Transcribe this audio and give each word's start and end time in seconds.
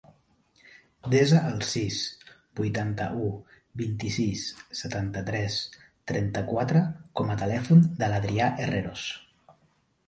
Desa 1.13 1.41
el 1.49 1.59
sis, 1.71 1.99
vuitanta-u, 2.61 3.27
vint-i-sis, 3.83 4.47
setanta-tres, 4.81 5.59
trenta-quatre 6.13 6.83
com 7.21 7.33
a 7.35 7.39
telèfon 7.47 7.87
de 8.03 8.13
l'Adrià 8.15 8.51
Herreros. 8.65 9.09